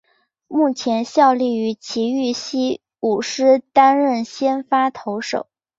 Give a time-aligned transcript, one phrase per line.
[0.47, 5.45] 目前效力于崎玉西武狮担任先发投手。